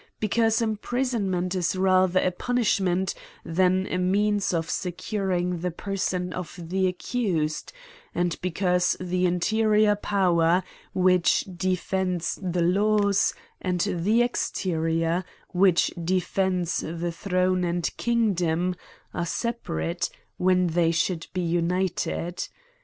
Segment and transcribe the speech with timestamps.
[0.19, 3.13] because imprisonment is rather a punishment
[3.45, 7.71] than a means of securing the person of the accused;
[8.15, 10.63] and because the interior power,
[10.95, 18.73] which defends the laws, and the exterior, which defends the throne and kingdom,
[19.13, 20.39] are separate, CRIMES AND PUNISHMENTS.
[20.39, 22.47] Ill when they should be united.